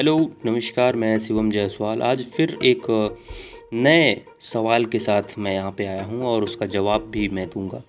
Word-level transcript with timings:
Hello, 0.00 0.30
नमस्कार, 0.46 0.96
मैं 0.96 1.18
शिवम 1.18 1.50
जायसवाल। 1.50 2.02
आज 2.02 2.24
फिर 2.24 2.58
एक 2.64 3.16
नए 3.72 4.22
सवाल 4.40 4.84
के 4.84 4.98
साथ 4.98 5.22
मैं 5.38 5.52
यहाँ 5.52 5.74
पे 5.78 5.86
आया 5.86 6.04
हूँ 6.04 6.22
और 6.22 6.44
उसका 6.44 6.66
जवाब 6.66 7.00
भी 7.10 7.28
मैं 7.28 7.46
दूँगा। 7.46 7.82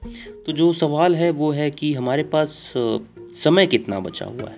तो 0.46 0.52
जो 0.52 0.74
सवाल 0.74 1.16
है, 1.16 1.30
वो 1.30 1.52
है 1.52 1.72
कि 1.72 1.94
हमारे 1.94 2.24
पास 2.24 2.74
समय 3.18 3.68
कितना 3.68 4.00
बचा 4.00 4.26
हुआ 4.26 4.50
है? 4.50 4.58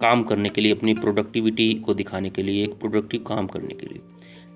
काम 0.00 0.22
करने 0.22 0.48
के 0.48 0.60
लिए, 0.60 0.72
अपनी 0.72 0.94
प्रोडक्टिविटी 0.94 1.74
को 1.74 1.94
दिखाने 1.94 2.30
के 2.30 2.42
लिए, 2.42 2.64
एक 2.64 2.74
प्रोडक्टिव 2.74 3.20
काम 3.20 3.46
करने 3.46 3.74
के 3.74 3.86
लिए। 3.86 3.98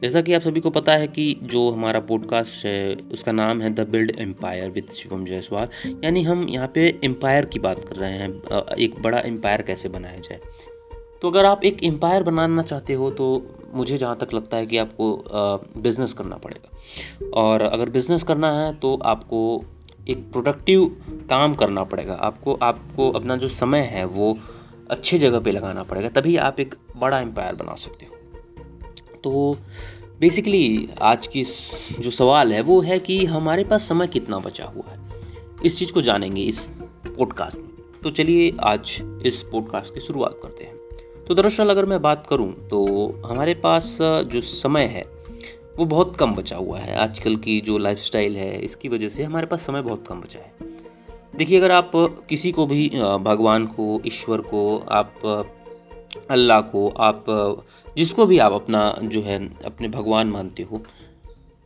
जैसा 0.03 0.21
कि 0.21 0.35
आप 0.35 0.43
सभी 0.43 0.61
को 0.61 0.71
पता 0.71 0.93
है 0.93 1.07
कि 1.07 1.37
जो 1.43 1.71
हमारा 1.71 2.01
पॉडकास्ट 2.01 2.67
है, 2.67 2.95
उसका 2.95 3.33
नाम 3.33 3.61
है 3.61 3.75
the 3.75 3.81
build 3.81 4.13
empire 4.19 4.71
with 4.71 4.89
Shivam 4.93 5.25
Jaiswal. 5.25 5.69
यानी 6.05 6.23
हम 6.23 6.49
यहाँ 6.49 6.73
पे 6.75 6.99
एम्पायर 7.05 7.45
की 7.45 7.59
बात 7.59 7.85
कर 7.89 7.97
रहे 7.97 8.13
हैं। 8.13 8.43
एक 8.77 8.95
बड़ा 9.01 9.19
एम्पायर 9.19 9.63
कैसे 9.63 9.89
बनाया 9.89 10.19
जाए? 10.19 10.41
तो 11.23 11.31
अगर 11.31 11.45
आप 11.45 11.65
एक 11.65 11.83
एम्पायर 11.85 12.23
बनाना 12.23 12.63
चाहते 12.63 12.93
हो 12.93 13.11
तो 13.11 13.27
मुझे 13.75 13.99
जहाँ 13.99 14.17
तक 14.17 14.33
लगता 14.35 14.57
है 14.57 14.67
कि 14.67 14.79
आपको 14.79 15.25
बिज़नेस 15.77 16.13
करना 16.13 16.37
पड़ेगा। 16.37 17.31
और 17.31 17.63
अगर 17.63 17.91
बिज़नेस 17.91 18.23
करना 18.23 18.53
है 18.53 18.73
तो 18.75 18.95
आपको 19.05 19.63
एक 20.09 20.31
प्रोडक्टिव 20.33 20.85
काम 21.31 21.55
करना 21.55 21.85
पड़ेगा। 21.85 22.15
आपको 22.15 22.55
आपको 22.63 23.11
अपना 23.11 23.37
जो 23.37 23.49
समय 23.49 23.81
है, 23.81 24.05
वो 24.05 24.37
अच्छे 24.91 25.19
जगह 25.19 25.41
पे 25.41 25.51
लगाना 25.51 25.83
पड़ेगा, 25.83 26.09
तभी 26.09 26.37
आप 26.37 26.61
एक 26.61 26.75
बड़ा 26.97 27.21
एम्पायर 27.21 27.55
बना 27.55 27.75
सकते 27.75 28.07
हो। 28.07 28.17
तो 29.25 29.57
बेसिकली 30.21 30.89
आज 31.03 31.27
की 31.27 31.45
जो 32.01 32.11
सवाल 32.11 32.53
है, 32.53 32.61
वो 32.61 32.81
है 32.81 32.99
कि 32.99 33.25
हमारे 33.27 33.65
पास 33.65 33.89
समय 33.89 34.07
कितना 34.07 34.39
बचा 34.39 34.65
हुआ 34.65 34.91
है? 34.91 34.99
इस 35.65 35.79
चीज़ 35.79 35.93
को 35.93 36.03
जानेंगे 36.03 36.43
इस 36.43 36.67
पॉडकास्ट 37.07 37.59
में। 37.59 37.69
तो 38.03 38.11
चलिए 38.11 38.53
आज 38.61 38.99
इस 39.27 39.43
पॉडकास्ट 39.43 39.95
की 39.95 40.01
शुरुआत 40.01 40.39
करते 40.43 40.65
हैं। 40.65 40.80
तो 41.31 41.35
दरअसल 41.35 41.71
अगर 41.71 41.87
मैं 41.87 42.01
बात 42.03 42.27
करूँ 42.27 42.53
तो 42.69 42.79
हमारे 43.27 43.53
पास 43.55 43.99
जो 44.03 44.41
समय 44.41 44.85
है, 44.85 45.03
वो 45.77 45.85
बहुत 45.85 46.17
कम 46.17 46.35
बचा 46.35 46.57
हुआ 46.57 46.79
है। 46.79 46.97
आजकल 46.97 47.37
की 47.37 47.61
जो 47.61 47.77
लाइफस्टाइल 47.79 48.37
है, 48.37 48.51
इसकी 48.61 48.89
वजह 48.89 49.09
से 49.09 49.23
हमारे 49.23 49.47
पास 49.47 49.67
समय 49.67 49.83
बहुत 49.83 50.05
कम 50.07 50.21
बचा 50.21 50.39
है। 50.39 50.69
देखिए, 51.39 51.59
अगर 51.59 51.71
आप 51.71 51.91
किसी 52.29 52.53
को 52.53 52.67
भी 52.67 52.89
भगवान 53.25 53.67
को, 53.67 54.01
ईश्वर 54.07 54.41
को, 54.41 54.79
आप 54.79 55.23
अल्लाह 56.31 56.61
को, 56.61 56.89
आप 56.89 57.25
जिसको 57.97 58.27
भी 58.27 58.39
आप 58.39 58.53
अपना, 58.53 58.83
जो 59.03 59.23
है, 59.23 59.39
अपने 59.65 59.89
भगवान 59.89 60.29
मानते 60.29 60.63
हो, 60.63 60.83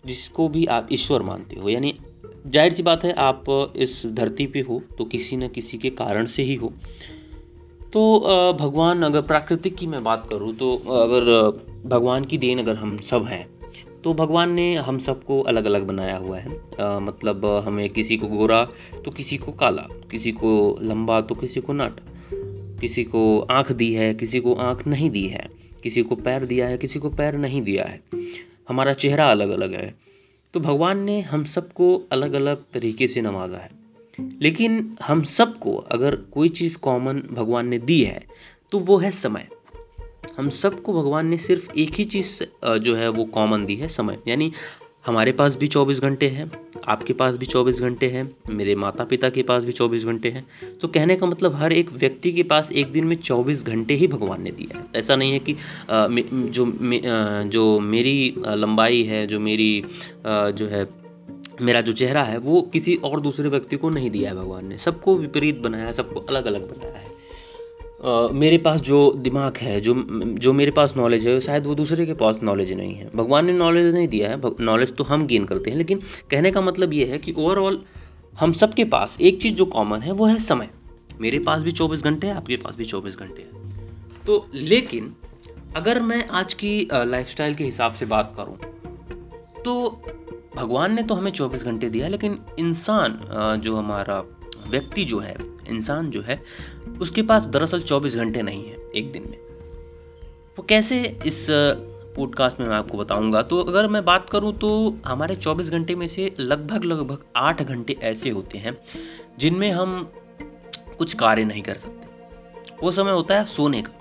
जिसको 0.04 0.48
भी 0.48 0.66
आप 0.66 0.88
ईश्वर 0.92 1.22
मानते 1.22 1.60
हो, 1.60 1.68
यानी 1.68 1.94
ज़ाहिर 2.46 2.72
सी 2.72 2.82
बात 2.82 3.04
है, 3.04 3.12
आप 3.12 3.72
इस 3.76 4.00
धरती 4.06 4.46
पे 4.46 4.60
हो 4.60 4.82
तो 4.98 5.04
किसी 5.06 5.36
न 5.36 5.48
किसी 5.48 5.78
के 5.78 5.90
कारण 5.90 6.26
से 6.26 6.42
ही 6.42 6.54
हो। 6.54 6.72
तो 7.94 8.56
भगवान 8.60 9.02
अगर 9.02 9.20
प्राकृतिक 9.22 9.74
की 9.76 9.86
मैं 9.86 10.02
बात 10.04 10.26
करूँ 10.30 10.54
तो 10.54 10.76
अगर 10.76 11.26
भगवान 11.88 12.24
की 12.24 12.38
देन 12.38 12.58
अगर 12.58 12.76
हम 12.76 12.96
सब 12.98 13.24
हैं 13.24 13.46
तो 14.04 14.14
भगवान 14.14 14.50
ने 14.50 14.74
हम 14.74 14.98
सबको 14.98 15.40
अलग 15.40 15.64
अलग 15.64 15.82
बनाया 15.82 16.16
हुआ 16.16 16.38
है। 16.38 16.50
आ, 16.80 16.98
मतलब 16.98 17.46
हमें 17.66 17.90
किसी 17.90 18.16
को 18.16 18.28
गोरा 18.28 18.64
तो 19.04 19.10
किसी 19.10 19.36
को 19.36 19.52
काला 19.52 19.86
किसी 20.10 20.32
को 20.32 20.78
लंबा 20.82 21.20
तो 21.20 21.34
किसी 21.34 21.60
को 21.60 21.72
नाटा 21.72 22.10
किसी 22.80 23.04
को 23.04 23.40
आँख 23.50 23.72
दी 23.72 23.92
है 23.94 24.14
किसी 24.14 24.40
को 24.40 24.54
आँख 24.54 24.86
नहीं 24.86 25.10
दी 25.10 25.26
है 25.26 25.48
किसी 25.82 26.02
को 26.02 26.14
पैर 26.16 26.44
दिया 26.44 26.66
है 26.68 26.78
किसी 26.78 26.98
को 26.98 27.10
पैर 27.10 27.36
नहीं 27.36 27.62
दिया 27.62 27.84
है। 27.84 28.02
हमारा 28.68 28.92
चेहरा 28.92 29.30
अलग 29.30 29.50
अलग 29.50 29.74
है। 29.74 29.94
तो 30.54 30.60
भगवान 30.60 30.98
ने 30.98 31.20
हम 31.20 31.44
सबको 31.44 31.94
अलग 32.12 32.32
अलग 32.32 32.64
तरीके 32.72 33.08
से 33.08 33.22
नवाजा 33.22 33.58
है। 33.58 33.83
लेकिन 34.20 34.96
हम 35.02 35.22
सबको 35.22 35.74
अगर 35.92 36.16
कोई 36.32 36.48
चीज़ 36.50 36.76
कॉमन 36.78 37.22
भगवान 37.32 37.68
ने 37.68 37.78
दी 37.80 38.00
है 38.02 38.22
तो 38.72 38.78
वो 38.80 38.98
है 38.98 39.10
समय। 39.12 39.48
हम 40.38 40.48
सबको 40.52 40.92
भगवान 40.92 41.26
ने 41.26 41.38
सिर्फ़ 41.38 41.72
एक 41.72 41.94
ही 41.94 42.04
चीज़ 42.06 42.42
जो 42.78 42.94
है 42.94 43.08
वो 43.08 43.24
कॉमन 43.24 43.66
दी 43.66 43.74
है, 43.74 43.88
समय। 43.88 44.18
यानी 44.28 44.52
हमारे 45.04 45.32
पास 45.32 45.56
भी 45.56 45.66
24 45.66 46.00
घंटे 46.00 46.28
हैं, 46.28 46.50
आपके 46.88 47.12
पास 47.12 47.34
भी 47.36 47.46
24 47.46 47.80
घंटे 47.80 48.08
हैं, 48.08 48.30
मेरे 48.50 48.74
माता 48.74 49.04
पिता 49.04 49.28
के 49.30 49.42
पास 49.42 49.64
भी 49.64 49.72
24 49.72 50.04
घंटे 50.04 50.30
हैं। 50.30 50.44
तो 50.80 50.88
कहने 50.88 51.16
का 51.16 51.26
मतलब 51.26 51.54
हर 51.54 51.72
एक 51.72 51.92
व्यक्ति 51.92 52.32
के 52.32 52.42
पास 52.42 52.70
एक 52.72 52.92
दिन 52.92 53.06
में 53.06 53.16
24 53.16 53.64
घंटे 53.64 53.94
ही 53.94 54.06
भगवान 54.08 54.42
ने 54.42 54.50
दिया 54.50 54.78
है। 54.78 54.84
ऐसा 54.96 55.16
नहीं 55.16 55.32
है 55.32 55.38
कि 55.40 55.56
जो 56.50 56.66
जो 57.48 57.78
मेरी 57.82 58.34
लंबाई 58.40 59.02
है, 59.02 59.26
जो 59.26 59.40
मेरी 59.40 59.84
जो 60.26 60.66
है 60.66 60.84
मेरा 61.60 61.80
जो 61.80 61.92
चेहरा 61.92 62.22
है 62.22 62.38
वो 62.38 62.60
किसी 62.72 62.94
और 63.04 63.20
दूसरे 63.20 63.48
व्यक्ति 63.48 63.76
को 63.76 63.90
नहीं 63.90 64.10
दिया 64.10 64.30
है 64.30 64.36
भगवान 64.36 64.66
ने। 64.66 64.78
सबको 64.78 65.16
विपरीत 65.18 65.58
बनाया 65.58 65.86
है 65.86 65.92
सबको 65.92 66.20
अलग 66.20 66.46
अलग 66.46 66.70
बनाया 66.70 66.98
है। 66.98 67.12
Uh, 68.04 68.32
मेरे 68.32 68.56
पास 68.58 68.80
जो 68.80 68.98
दिमाग 69.18 69.56
है 69.56 69.80
जो 69.80 69.94
जो 70.38 70.52
मेरे 70.52 70.70
पास 70.70 70.94
नॉलेज 70.96 71.26
है 71.26 71.38
शायद 71.40 71.66
वो 71.66 71.74
दूसरे 71.74 72.06
के 72.06 72.14
पास 72.14 72.40
नॉलेज 72.42 72.72
नहीं 72.72 72.94
है। 72.94 73.10
भगवान 73.14 73.46
ने 73.46 73.52
नॉलेज 73.52 73.94
नहीं 73.94 74.08
दिया 74.08 74.30
है 74.30 74.40
नॉलेज 74.60 74.94
तो 74.96 75.04
हम 75.04 75.26
गेन 75.26 75.44
करते 75.44 75.70
हैं 75.70 75.76
लेकिन 75.76 76.00
कहने 76.30 76.50
का 76.50 76.60
मतलब 76.60 76.92
ये 76.92 77.04
है 77.04 77.18
कि 77.18 77.32
ओवरऑल 77.32 77.82
हम 78.38 78.52
सबके 78.52 78.84
पास 78.84 79.16
एक 79.20 79.40
चीज़ 79.42 79.54
जो 79.54 79.64
कॉमन 79.66 80.00
है 80.00 80.12
वो 80.12 80.26
है 80.26 80.38
समय। 80.38 80.68
मेरे 81.20 81.38
पास 81.38 81.62
भी 81.62 81.72
चौबीस 81.72 82.02
घंटे 82.02 82.26
हैं 82.26 82.34
आपके 82.34 82.56
पास 82.56 82.74
भी 82.76 82.84
चौबीस 82.84 83.16
घंटे 83.16 83.42
हैं। 83.42 84.22
तो 84.26 84.46
लेकिन 84.54 85.12
अगर 85.76 86.00
मैं 86.02 86.26
आज 86.32 86.54
की 86.54 86.88
लाइफस्टाइल 86.92 87.54
के 87.54 87.64
हिसाब 87.64 87.92
से 87.92 88.06
बात 88.06 88.34
करूँ 88.36 88.56
तो 89.62 90.02
भगवान 90.56 90.92
ने 90.94 91.02
तो 91.02 91.14
हमें 91.14 91.30
चौबीस 91.30 91.64
घंटे 91.64 91.90
दिया, 91.90 92.08
लेकिन 92.08 92.38
इंसान 92.58 93.18
जो 93.62 93.76
हमारा 93.76 94.22
व्यक्ति 94.68 95.04
जो 95.04 95.18
है, 95.18 95.36
इंसान 95.68 96.10
जो 96.10 96.20
है, 96.22 96.40
उसके 97.00 97.22
पास 97.22 97.46
दरअसल 97.46 97.80
24 97.80 98.16
घंटे 98.16 98.42
नहीं 98.42 98.64
है 98.64 98.76
एक 98.96 99.12
दिन 99.12 99.22
में। 99.22 99.38
वो 100.58 100.62
कैसे 100.62 101.02
इस 101.26 101.46
पॉडकास्ट 102.16 102.60
में 102.60 102.66
मैं 102.66 102.76
आपको 102.76 102.98
बताऊँगा? 102.98 103.42
तो 103.42 103.60
अगर 103.60 103.88
मैं 103.88 104.04
बात 104.04 104.28
करूँ 104.30 104.52
तो 104.58 104.96
हमारे 105.06 105.36
24 105.36 105.70
घंटे 105.70 105.94
में 105.94 106.06
से 106.06 106.34
लगभग 106.40 106.84
लगभग 106.84 107.24
आठ 107.36 107.62
घंटे 107.62 107.96
ऐसे 108.02 108.30
होते 108.30 108.58
हैं, 108.58 108.76
जिनमें 109.38 109.70
हम 109.72 110.12
कुछ 110.98 111.14
कार्य 111.14 111.44
नहीं 111.44 111.62
कर 111.62 111.76
सकते। 111.76 112.76
वो 112.82 112.92
समय 112.92 113.12
होता 113.12 113.38
है 113.38 113.44
सोने 113.46 113.82
का। 113.82 113.92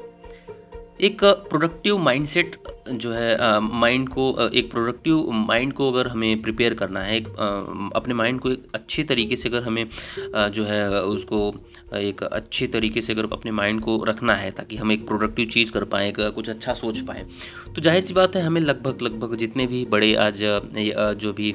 एक 1.04 1.24
प्रोडक्टिव 1.24 1.98
माइंडसेट 1.98 2.56
जो 2.92 3.12
है 3.12 3.60
माइंड 3.62 4.08
को 4.10 4.50
एक 4.50 4.70
प्रोडक्टिव 4.72 5.32
माइंड 5.32 5.74
को 5.74 5.92
अगर 5.92 6.08
हमें 6.08 6.42
प्रिपेयर 6.42 6.74
करना 6.74 7.00
है, 7.00 7.16
एक 7.18 7.28
अपने 7.96 8.14
माइंड 8.14 8.40
को 8.40 8.52
एक 8.52 8.68
अच्छे 8.76 9.04
तरीके 9.04 9.36
से 9.36 9.50
अगर 9.50 9.64
हमें 9.64 9.86
जो 10.52 10.64
है, 10.64 11.02
उसको 11.02 11.40
एक 11.96 12.24
अच्छे 12.24 12.68
तरीके 12.68 13.02
से 13.02 13.14
अगर 13.14 13.28
अपने 13.34 13.52
माइंड 13.52 13.82
को 13.82 14.04
रखना 14.04 14.36
है, 14.36 14.52
ताकि 14.52 14.76
हम 14.76 14.92
एक 14.92 15.06
प्रोडक्टिव 15.08 15.50
चीज़ 15.50 15.72
कर 15.72 15.84
पाएँ 15.86 16.12
कुछ 16.12 16.50
अच्छा 16.50 16.74
सोच 16.74 17.00
पाएँ 17.00 17.26
तो 17.76 17.82
ज़ाहिर 17.82 18.04
सी 18.04 18.14
बात 18.14 18.36
है, 18.36 18.42
हमें 18.42 18.62
लगभग 18.62 19.02
लगभग 19.02 19.36
जितने 19.36 19.68
भी 19.68 19.84
बड़े 19.86 20.14
आज 20.18 20.40
जो 21.18 21.34
भी 21.34 21.52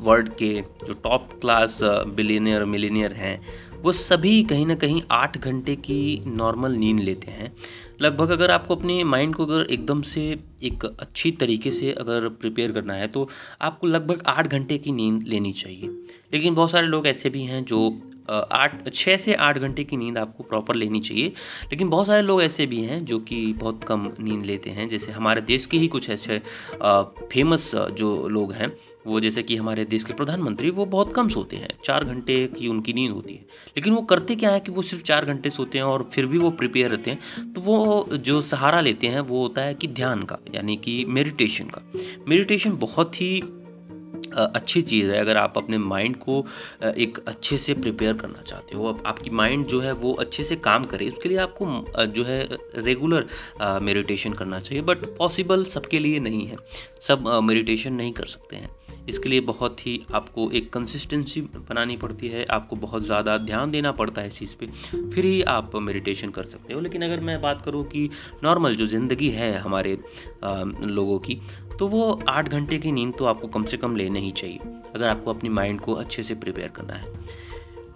वर्ल्ड 0.00 0.28
के 0.34 0.52
जो 0.86 0.92
टॉप 1.04 1.28
क्लास 1.40 1.78
बिलीनियर 1.82 2.64
मिलीनियर 2.66 3.12
हैं 3.14 3.36
वो 3.82 3.92
सभी 3.92 4.42
कहीं 4.42 4.66
ना 4.66 4.74
कहीं 4.74 5.02
आठ 5.10 5.38
घंटे 5.38 5.76
की 5.76 6.22
नॉर्मल 6.26 6.72
नींद 6.72 7.00
लेते 7.00 7.30
हैं। 7.30 7.52
लगभग 8.02 8.30
अगर 8.30 8.50
आपको 8.50 8.76
अपने 8.76 9.02
माइंड 9.04 9.34
को 9.34 9.46
अगर 9.46 9.66
एकदम 9.70 10.02
से 10.02 10.22
एक 10.62 10.84
अच्छी 10.84 11.30
तरीके 11.30 11.70
से 11.70 11.92
अगर 11.92 12.28
प्रिपेयर 12.28 12.72
करना 12.72 12.94
है 12.94 13.08
तो 13.08 13.28
आपको 13.62 13.86
लगभग 13.86 14.22
आठ 14.26 14.46
घंटे 14.46 14.78
की 14.78 14.92
नींद 14.92 15.22
लेनी 15.22 15.52
चाहिए। 15.52 15.88
लेकिन 16.32 16.54
बहुत 16.54 16.70
सारे 16.70 16.86
लोग 16.86 17.06
ऐसे 17.06 17.30
भी 17.30 17.42
हैं 17.42 17.64
जो 17.64 17.88
आठ 18.30 18.88
छः 18.88 19.16
से 19.16 19.34
आठ 19.34 19.58
घंटे 19.58 19.84
की 19.84 19.96
नींद 19.96 20.18
आपको 20.18 20.42
प्रॉपर 20.42 20.74
लेनी 20.74 21.00
चाहिए। 21.00 21.28
लेकिन 21.64 21.88
बहुत 21.88 22.06
सारे 22.06 22.22
लोग 22.22 22.42
ऐसे 22.42 22.66
भी 22.66 22.80
हैं 22.80 23.04
जो 23.04 23.18
कि 23.18 23.52
बहुत 23.52 23.84
कम 23.84 24.10
नींद 24.20 24.46
लेते 24.46 24.70
हैं। 24.70 24.88
जैसे 24.88 25.12
हमारे 25.12 25.40
देश 25.40 25.66
के 25.66 25.76
ही 25.76 25.88
कुछ 25.88 26.10
ऐसे 26.10 26.42
फ़ेमस 26.82 27.74
जो 27.74 28.28
लोग 28.28 28.52
हैं, 28.52 28.76
वो 29.06 29.20
जैसे 29.20 29.42
कि 29.42 29.56
हमारे 29.56 29.84
देश 29.84 30.04
के 30.04 30.12
प्रधानमंत्री, 30.12 30.70
वो 30.70 30.86
बहुत 30.86 31.12
कम 31.12 31.28
सोते 31.28 31.56
हैं। 31.56 31.68
चार 31.84 32.04
घंटे 32.04 32.46
की 32.46 32.68
उनकी 32.68 32.92
नींद 32.92 33.12
होती 33.12 33.34
है। 33.34 33.40
लेकिन 33.76 33.92
वो 33.92 34.02
करते 34.02 34.36
क्या 34.36 34.50
है 34.50 34.60
कि 34.60 34.72
वो 34.72 34.82
सिर्फ़ 34.82 35.04
चार 35.04 35.24
घंटे 35.24 35.50
सोते 35.50 35.78
हैं 35.78 35.84
और 35.84 36.10
फिर 36.12 36.26
भी 36.26 36.38
वो 36.38 36.50
प्रिपेयर 36.50 36.90
रहते 36.90 37.10
हैं। 37.10 37.52
तो 37.52 37.60
वो 37.60 38.08
जो 38.12 38.42
सहारा 38.42 38.80
लेते 38.80 39.06
हैं, 39.06 39.20
वो 39.20 39.42
होता 39.42 39.62
है 39.62 39.74
कि 39.74 39.86
ध्यान 39.86 40.22
का, 40.22 40.38
यानी 40.54 40.76
कि 40.76 41.04
मेडिटेशन 41.08 41.64
का। 41.64 41.92
मेडिटेशन 42.28 42.76
बहुत 42.76 43.20
ही 43.20 43.42
अच्छी 44.34 44.82
चीज़ 44.82 45.10
है, 45.10 45.18
अगर 45.18 45.36
आप 45.36 45.58
अपने 45.58 45.78
माइंड 45.78 46.16
को 46.18 46.38
एक 46.84 47.18
अच्छे 47.28 47.58
से 47.58 47.74
प्रिपेयर 47.74 48.14
करना 48.14 48.42
चाहते 48.42 48.76
हो 48.76 48.98
आपकी 49.06 49.30
माइंड 49.32 49.66
जो 49.66 49.80
है 49.80 49.92
वो 49.94 50.12
अच्छे 50.14 50.44
से 50.44 50.56
काम 50.58 50.84
करे, 50.84 51.08
उसके 51.08 51.28
लिए 51.28 51.38
आपको 51.38 52.06
जो 52.06 52.24
है 52.24 52.42
रेगुलर 52.76 53.26
मेडिटेशन 53.82 54.32
करना 54.32 54.60
चाहिए 54.60 54.82
बट 54.84 55.04
पॉसिबल 55.18 55.64
सबके 55.66 55.98
लिए 55.98 56.20
नहीं 56.20 56.46
है। 56.46 56.56
सब 57.02 57.28
मेडिटेशन 57.44 57.92
नहीं 57.92 58.12
कर 58.12 58.26
सकते 58.26 58.56
हैं। 58.56 58.70
इसके 59.08 59.28
लिए 59.28 59.40
बहुत 59.40 59.86
ही 59.86 60.00
आपको 60.14 60.50
एक 60.50 60.72
कंसिस्टेंसी 60.72 61.40
बनानी 61.40 61.96
पड़ती 61.96 62.28
है 62.28 62.44
आपको 62.50 62.76
बहुत 62.76 63.02
ज़्यादा 63.02 63.36
ध्यान 63.38 63.70
देना 63.70 63.92
पड़ता 63.92 64.20
है 64.20 64.28
इस 64.28 64.38
चीज़ 64.38 64.56
पे 64.56 64.66
फिर 65.10 65.24
ही 65.24 65.42
आप 65.42 65.76
मेडिटेशन 65.76 66.30
कर 66.30 66.44
सकते 66.44 66.74
हो। 66.74 66.80
लेकिन 66.80 67.02
अगर 67.02 67.20
मैं 67.20 67.40
बात 67.42 67.62
करूँ 67.64 67.84
कि 67.84 68.08
नॉर्मल 68.44 68.76
जो 68.76 68.86
ज़िंदगी 68.86 69.30
है 69.30 69.52
हमारे 69.58 69.98
आ, 70.44 70.62
लोगों 70.84 71.18
की 71.18 71.40
तो 71.78 71.86
वो 71.88 72.20
आठ 72.28 72.48
घंटे 72.48 72.78
की 72.78 72.92
नींद 72.92 73.14
तो 73.18 73.24
आपको 73.24 73.48
कम 73.48 73.64
से 73.64 73.76
कम 73.76 73.96
लेना 73.96 74.18
ही 74.18 74.30
चाहिए 74.30 74.58
अगर 74.94 75.08
आपको 75.08 75.30
अपनी 75.30 75.50
माइंड 75.50 75.80
को 75.80 75.94
अच्छे 75.94 76.22
से 76.22 76.34
प्रिपेयर 76.34 76.68
करना 76.68 76.94
है। 76.94 77.12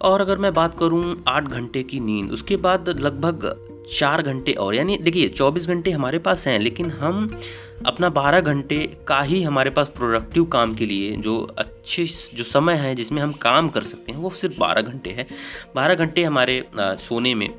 और 0.01 0.21
अगर 0.21 0.37
मैं 0.37 0.53
बात 0.53 0.77
करूँ 0.79 1.23
आठ 1.27 1.43
घंटे 1.43 1.83
की 1.83 1.99
नींद 1.99 2.31
उसके 2.31 2.57
बाद 2.57 2.89
लगभग 2.89 3.45
चार 3.91 4.21
घंटे 4.21 4.51
और 4.51 4.75
यानी 4.75 4.97
देखिए 4.97 5.27
चौबीस 5.29 5.67
घंटे 5.67 5.91
हमारे 5.91 6.19
पास 6.19 6.47
हैं 6.47 6.57
लेकिन 6.59 6.91
हम 6.91 7.39
अपना 7.85 8.09
बारह 8.09 8.41
घंटे 8.41 8.77
का 9.07 9.21
ही 9.21 9.41
हमारे 9.43 9.69
पास 9.69 9.87
प्रोडक्टिव 9.87 10.45
काम 10.45 10.73
के 10.75 10.85
लिए 10.85 11.15
जो 11.17 11.37
अच्छे 11.57 12.05
जो 12.33 12.43
समय 12.43 12.73
है 12.73 12.95
जिसमें 12.95 13.21
हम 13.21 13.31
काम 13.31 13.69
कर 13.69 13.83
सकते 13.83 14.11
हैं 14.11 14.19
वो 14.19 14.29
सिर्फ़ 14.29 14.59
बारह 14.59 14.81
घंटे 14.81 15.09
है। 15.09 15.27
बारह 15.75 15.95
घंटे 15.95 16.23
हमारे 16.23 16.59
आ, 16.79 16.95
सोने 16.95 17.35
में 17.35 17.49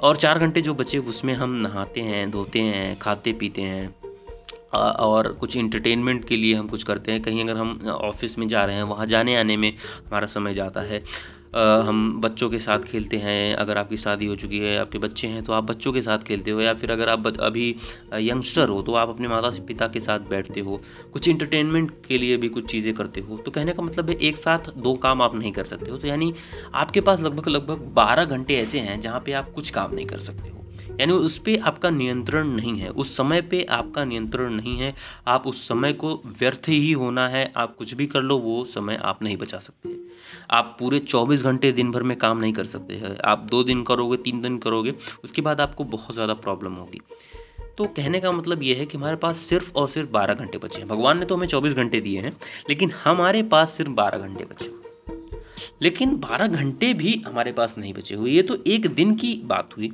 और 0.00 0.16
चार 0.16 0.38
घंटे 0.38 0.60
जो 0.60 0.74
बचे 0.74 0.98
उसमें 0.98 1.34
हम 1.34 1.54
नहाते 1.54 2.00
हैं 2.00 2.30
धोते 2.30 2.60
हैं 2.60 2.98
खाते 2.98 3.32
पीते 3.32 3.62
हैं 3.62 3.94
और 4.72 5.32
कुछ 5.32 5.56
इंटरटेनमेंट 5.56 6.24
के 6.24 6.36
लिए 6.36 6.54
हम 6.54 6.68
कुछ 6.68 6.82
करते 6.82 7.12
हैं। 7.12 7.22
कहीं 7.22 7.44
अगर 7.44 7.56
हम 7.56 7.78
ऑफ़िस 7.88 8.38
में 8.38 8.48
जा 8.48 8.64
रहे 8.64 8.76
हैं 8.76 8.82
वहाँ 8.82 9.06
जाने 9.06 9.36
आने 9.36 9.56
में 9.56 9.72
हमारा 10.06 10.26
समय 10.26 10.54
जाता 10.54 10.80
है। 10.80 11.02
हम 11.54 12.20
बच्चों 12.20 12.48
के 12.50 12.58
साथ 12.58 12.84
खेलते 12.84 13.16
हैं, 13.16 13.54
अगर 13.56 13.78
आपकी 13.78 13.96
शादी 13.96 14.26
हो 14.26 14.36
चुकी 14.36 14.58
है, 14.58 14.76
आपके 14.78 14.98
बच्चे 14.98 15.28
हैं 15.28 15.42
तो 15.44 15.52
आप 15.52 15.64
बच्चों 15.64 15.92
के 15.92 16.02
साथ 16.02 16.18
खेलते 16.20 16.50
हो, 16.50 16.60
या 16.60 16.74
फिर 16.74 16.90
अगर 16.90 17.08
आप 17.08 17.26
अभी 17.26 17.68
यंगस्टर 18.14 18.68
हो 18.68 18.80
तो 18.82 18.94
आप 18.94 19.08
अपने 19.08 19.28
माता 19.28 19.50
पिता 19.66 19.88
के 19.88 20.00
साथ 20.00 20.28
बैठते 20.28 20.60
हो, 20.60 20.80
कुछ 21.12 21.28
इंटरटेनमेंट 21.28 21.92
के 22.08 22.18
लिए 22.18 22.36
भी 22.36 22.48
कुछ 22.48 22.70
चीज़ें 22.70 22.92
करते 22.94 23.20
हो 23.20 23.36
तो 23.36 23.50
कहने 23.50 23.72
का 23.72 23.82
मतलब 23.82 24.10
है 24.10 24.16
एक 24.18 24.36
साथ 24.36 24.70
दो 24.78 24.94
काम 24.96 25.22
आप 25.22 25.34
नहीं 25.36 25.52
कर 25.52 25.64
सकते 25.64 25.90
हो 25.90 25.96
तो 25.96 26.08
यानी 26.08 26.32
आपके 26.74 27.00
पास 27.00 27.20
लगभग 27.20 27.48
लगभग 27.48 27.86
बारह 27.94 28.24
घंटे 28.26 28.56
ऐसे 28.56 28.78
हैं, 28.80 29.00
जहाँ 29.00 29.20
पर 29.20 29.34
आप 29.34 29.52
कुछ 29.52 29.70
काम 29.70 29.94
नहीं 29.94 30.06
कर 30.06 30.18
सकते 30.20 30.48
हो, 30.48 30.64
यानी 31.00 31.12
उस 31.12 31.38
पर 31.38 31.60
आपका 31.64 31.90
नियंत्रण 31.92 32.48
नहीं 32.48 32.76
है, 32.78 32.88
उस 32.90 33.16
समय 33.16 33.42
पे 33.42 33.62
आपका 33.72 34.04
नियंत्रण 34.04 34.52
नहीं 34.52 34.76
है, 34.78 34.94
आप 35.26 35.46
उस 35.46 35.66
समय 35.68 35.92
को 35.94 36.20
व्यर्थ 36.40 36.68
ही 36.68 36.92
होना 36.94 37.28
है, 37.28 37.50
आप 37.56 37.76
कुछ 37.76 37.94
भी 37.94 38.06
कर 38.06 38.22
लो, 38.22 38.38
वो 38.38 38.64
समय 38.66 39.00
आप 39.02 39.22
नहीं 39.22 39.36
बचा 39.36 39.58
सकते। 39.58 40.03
आप 40.50 40.76
पूरे 40.78 40.98
24 40.98 41.42
घंटे 41.42 41.72
दिन 41.72 41.90
भर 41.90 42.02
में 42.02 42.16
काम 42.18 42.38
नहीं 42.38 42.52
कर 42.52 42.64
सकते 42.64 42.94
हैं। 42.94 43.16
आप 43.24 43.46
दो 43.50 43.64
दिन 43.64 43.82
करोगे, 43.82 44.16
तीन 44.16 44.40
दिन 44.42 44.58
करोगे, 44.58 44.94
उसके 45.24 45.42
बाद 45.42 45.60
आपको 45.60 45.84
बहुत 45.84 46.14
ज़्यादा 46.14 46.34
प्रॉब्लम 46.34 46.72
होगी। 46.72 47.00
तो 47.78 47.84
कहने 47.84 48.20
का 48.20 48.32
मतलब 48.32 48.62
ये 48.62 48.74
है 48.74 48.86
कि 48.86 48.98
हमारे 48.98 49.16
पास 49.16 49.36
सिर्फ़ 49.36 49.72
और 49.74 49.88
सिर्फ़ 49.88 50.10
बारह 50.10 50.34
घंटे 50.34 50.58
बचे 50.58 50.78
हैं। 50.78 50.88
भगवान 50.88 51.18
ने 51.18 51.24
तो 51.24 51.36
हमें 51.36 51.46
चौबीस 51.46 51.72
घंटे 51.72 52.00
दिए 52.00 52.20
हैं, 52.20 52.36
लेकिन 52.68 52.90
हमारे 53.04 53.42
पास 53.42 53.70
सिर्फ़ 53.70 53.90
बारह 53.90 54.18
घंटे 54.18 54.44
बचे 54.44 54.72
लेकिन 55.82 56.16
बारह 56.16 56.46
घंटे 56.46 56.94
भी 56.94 57.22
हमारे 57.26 57.52
पास 57.52 57.74
नहीं 57.78 57.92
बचे 57.94 58.14
हुए। 58.14 58.30
ये 58.30 58.42
तो 58.42 58.56
एक 58.66 58.86
दिन 58.86 59.14
की 59.14 59.34
बात 59.44 59.76
हुई, 59.76 59.88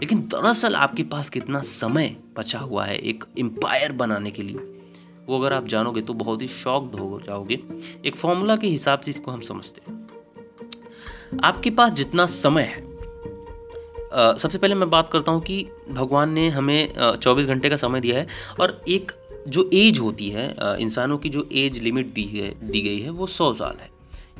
लेकिन 0.00 0.20
दरअसल 0.20 0.74
आपके 0.74 1.02
पास 1.02 1.30
कितना 1.30 1.60
समय 1.60 2.16
बचा 2.36 2.58
हुआ 2.58 2.84
है 2.84 2.96
एक 2.98 3.24
एम्पायर 3.38 3.92
बनाने 3.92 4.30
के 4.30 4.42
लिए। 4.42 4.77
वो 5.28 5.38
अगर 5.38 5.52
आप 5.52 5.66
जानोगे 5.66 6.00
तो 6.00 6.14
बहुत 6.14 6.42
ही 6.42 6.48
शॉक्ड 6.48 6.98
हो 6.98 7.20
जाओगे। 7.26 7.58
एक 8.06 8.16
फॉर्मूला 8.16 8.56
के 8.56 8.66
हिसाब 8.66 9.00
से 9.00 9.10
इसको 9.10 9.30
हम 9.30 9.40
समझते 9.40 9.80
हैं। 9.86 9.96
आपके 11.44 11.70
पास 11.70 11.92
जितना 11.92 12.26
समय 12.26 12.62
है 12.64 12.86
आ, 14.08 14.32
सबसे 14.34 14.58
पहले 14.58 14.74
मैं 14.74 14.88
बात 14.90 15.08
करता 15.12 15.32
हूँ 15.32 15.40
कि 15.42 15.64
भगवान 15.90 16.30
ने 16.32 16.48
हमें 16.48 17.16
चौबीस 17.16 17.46
घंटे 17.46 17.70
का 17.70 17.76
समय 17.76 18.00
दिया 18.00 18.18
है 18.18 18.26
और 18.60 18.80
एक 18.88 19.12
जो 19.48 19.68
एज 19.74 19.98
होती 20.00 20.28
है 20.30 20.54
इंसानों 20.80 21.18
की 21.18 21.28
जो 21.28 21.48
एज 21.52 21.78
लिमिट 21.78 22.12
दी 22.14 22.24
है 22.24 22.48
दी 22.70 22.80
गई 22.80 23.00
है 23.00 23.10
वो 23.10 23.26
सौ 23.26 23.52
साल 23.54 23.76
है। 23.80 23.90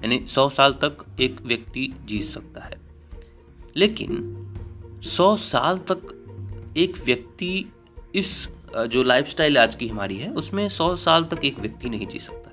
यानी 0.02 0.24
सौ 0.28 0.48
साल 0.48 0.72
तक 0.82 1.04
एक 1.20 1.40
व्यक्ति 1.42 1.92
जी 2.04 2.22
सकता 2.22 2.64
है। 2.64 2.80
लेकिन 3.76 4.34
सौ 5.06 5.34
साल 5.36 5.78
तक 5.90 6.14
एक 6.76 6.96
व्यक्ति 7.04 7.72
इस 8.14 8.48
जो 8.76 9.02
लाइफस्टाइल 9.02 9.58
आज 9.58 9.74
की 9.74 9.88
हमारी 9.88 10.16
है, 10.16 10.30
उसमें 10.32 10.68
सौ 10.70 10.94
साल 10.98 11.24
तक 11.24 11.44
एक 11.44 11.58
व्यक्ति 11.60 11.88
नहीं 11.88 12.06
जी 12.06 12.18
सकता। 12.18 12.46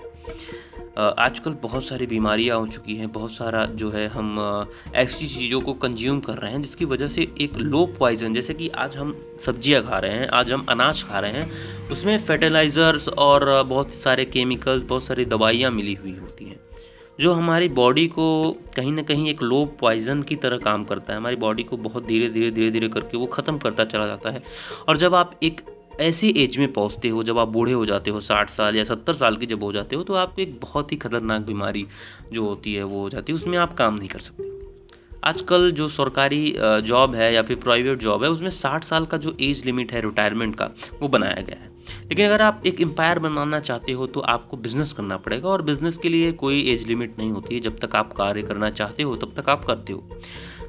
आजकल 0.97 1.53
बहुत 1.61 1.83
सारी 1.85 2.05
बीमारियाँ 2.07 2.57
हो 2.59 2.67
चुकी 2.67 2.95
हैं, 2.95 3.11
बहुत 3.11 3.31
सारा 3.31 3.63
जो 3.73 3.89
है 3.91 4.07
हम 4.07 4.67
ऐसी 4.95 5.27
चीज़ों 5.27 5.59
को 5.61 5.73
कंज्यूम 5.75 6.19
कर 6.19 6.37
रहे 6.37 6.51
हैं, 6.51 6.61
जिसकी 6.61 6.85
वजह 6.85 7.07
से 7.07 7.27
एक 7.41 7.57
लो 7.57 7.85
पॉइजन 7.99 8.33
जैसे 8.33 8.53
कि 8.53 8.69
आज 8.75 8.95
हम 8.97 9.15
सब्ज़ियाँ 9.45 9.81
खा 9.83 9.99
रहे 9.99 10.11
हैं, 10.11 10.27
आज 10.29 10.51
हम 10.51 10.65
अनाज 10.69 11.03
खा 11.03 11.19
रहे 11.19 11.31
हैं, 11.31 11.51
उसमें 11.91 12.17
फर्टिलाइज़र्स 12.19 13.07
और 13.09 13.63
बहुत 13.65 13.93
सारे 13.95 14.25
केमिकल्स 14.27 14.83
बहुत 14.83 15.03
सारी 15.03 15.25
दवाइयाँ 15.27 15.71
मिली 15.71 15.93
हुई 15.95 16.15
होती 16.15 16.45
हैं, 16.45 16.59
जो 17.19 17.33
हमारी 17.33 17.67
बॉडी 17.73 18.07
को 18.07 18.25
कहीं 18.75 18.91
ना 18.91 19.01
कहीं 19.03 19.29
एक 19.29 19.43
लो 19.43 19.63
पॉइजन 19.81 20.21
की 20.21 20.35
तरह 20.37 20.57
काम 20.59 20.83
करता 20.83 21.13
है। 21.13 21.19
हमारी 21.19 21.35
बॉडी 21.37 21.63
को 21.63 21.77
बहुत 21.79 22.05
धीरे 22.05 22.29
धीरे 22.29 22.51
धीरे 22.51 22.71
धीरे 22.71 22.89
करके 22.89 23.17
वो 23.17 23.25
ख़त्म 23.27 23.57
करता 23.57 23.85
चला 23.85 24.07
जाता 24.07 24.31
है। 24.31 24.43
और 24.87 24.97
जब 24.97 25.15
आप 25.15 25.39
एक 25.43 25.61
ऐसी 26.01 26.29
एज 26.37 26.57
में 26.57 26.71
पहुँचते 26.73 27.09
हो, 27.09 27.23
जब 27.23 27.37
आप 27.39 27.47
बूढ़े 27.47 27.73
हो 27.73 27.85
जाते 27.85 28.11
हो, 28.11 28.19
साठ 28.21 28.49
साल 28.49 28.75
या 28.75 28.83
सत्तर 28.83 29.13
साल 29.13 29.37
के 29.37 29.45
जब 29.45 29.63
हो 29.63 29.71
जाते 29.73 29.95
हो 29.95 30.03
तो 30.03 30.13
आपको 30.15 30.41
एक 30.41 30.59
बहुत 30.61 30.91
ही 30.91 30.97
खतरनाक 30.97 31.41
बीमारी 31.41 31.85
जो 32.33 32.45
होती 32.45 32.73
है, 32.73 32.83
वो 32.83 33.01
हो 33.01 33.09
जाती 33.09 33.31
है, 33.31 33.35
उसमें 33.35 33.57
आप 33.57 33.73
काम 33.73 33.95
नहीं 33.95 34.09
कर 34.09 34.19
सकते। 34.19 34.53
आजकल 35.23 35.71
जो 35.71 35.87
सरकारी 35.89 36.55
जॉब 36.57 37.15
है 37.15 37.33
या 37.33 37.41
फिर 37.43 37.57
प्राइवेट 37.57 37.99
जॉब 37.99 38.23
है, 38.23 38.29
उसमें 38.29 38.49
साठ 38.49 38.83
साल 38.83 39.05
का 39.05 39.17
जो 39.17 39.35
एज 39.41 39.65
लिमिट 39.65 39.91
है 39.93 40.01
रिटायरमेंट 40.01 40.55
का, 40.55 40.69
वो 41.01 41.07
बनाया 41.07 41.41
गया 41.41 41.61
है। 41.61 41.73
लेकिन 42.01 42.25
अगर 42.25 42.41
आप 42.41 42.61
एक 42.65 42.81
एम्पायर 42.81 43.19
बनाना 43.19 43.59
चाहते 43.59 43.91
हो 43.91 44.07
तो 44.07 44.19
आपको 44.19 44.57
बिज़नेस 44.57 44.93
करना 44.93 45.17
पड़ेगा 45.17 45.49
और 45.49 45.61
बिज़नेस 45.61 45.97
के 45.97 46.09
लिए 46.09 46.31
कोई 46.33 46.61
एज 46.71 46.87
लिमिट 46.87 47.19
नहीं 47.19 47.31
होती 47.31 47.55
है। 47.55 47.61
जब 47.61 47.77
तक 47.79 47.95
आप 47.95 48.13
कार्य 48.13 48.41
करना 48.43 48.69
चाहते 48.71 49.03
हो, 49.03 49.15
तब 49.15 49.33
तक 49.37 49.49
आप 49.49 49.65
करते 49.65 49.93
हो। 49.93 50.17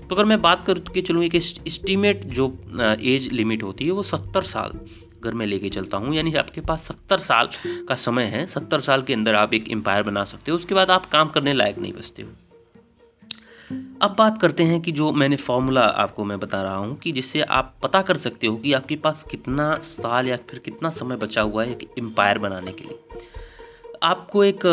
तो 0.01 0.15
अगर 0.15 0.25
मैं 0.25 0.41
बात 0.43 0.65
कर 0.67 0.79
के 0.89 1.01
चलूँ 1.03 1.25
एक 1.25 1.35
इस्टीमेट 1.35 2.25
जो 2.27 2.47
एज 2.81 3.29
लिमिट 3.33 3.63
होती 3.63 3.85
है, 3.85 3.91
वो 3.91 4.03
सत्तर 4.05 4.43
साल 4.45 4.79
अगर 5.17 5.35
में 5.35 5.47
लेके 5.47 5.69
चलता 5.69 5.97
हूँ। 5.97 6.15
यानी 6.15 6.35
आपके 6.35 6.61
पास 6.61 6.87
सत्तर 6.89 7.19
साल 7.19 7.49
का 7.89 7.95
समय 7.95 8.25
है, 8.25 8.47
सत्तर 8.47 8.81
साल 8.81 9.03
के 9.03 9.15
अंदर 9.15 9.35
आप 9.35 9.55
एक 9.55 9.71
एम्पायर 9.71 10.03
बना 10.03 10.25
सकते 10.25 10.51
हो। 10.51 10.57
उसके 10.57 10.75
बाद 10.75 10.91
आप 10.91 11.07
काम 11.07 11.29
करने 11.29 11.53
लायक 11.53 11.79
नहीं 11.79 11.93
बचते 11.93 12.23
हो। 12.23 12.31
अब 14.03 14.15
बात 14.19 14.41
करते 14.41 14.63
हैं 14.63 14.81
कि 14.81 14.93
जो 14.93 15.11
मैंने 15.13 15.37
फॉर्मूला 15.37 15.83
आपको 15.83 16.25
मैं 16.25 16.39
बता 16.41 16.63
रहा 16.63 16.75
हूँ 16.75 16.97
कि 16.99 17.13
जिससे 17.13 17.41
आप 17.43 17.75
पता 17.83 18.03
कर 18.03 18.17
सकते 18.17 18.47
हो 18.47 18.57
कि 18.57 18.73
आपके 18.73 18.97
पास 18.97 19.25
कितना 19.31 19.75
साल 19.85 20.29
या 20.29 20.37
फिर 20.51 20.61
कितना 20.61 20.91
समय 20.91 21.17
बचा 21.17 21.43
हुआ 21.43 21.65
है 21.65 21.73
एक 21.73 21.95
एम्पायर 21.99 22.39
बनाने 22.39 22.73
के 22.73 22.85
लिए। 22.85 22.99
आपको 24.03 24.45
एक, 24.45 24.67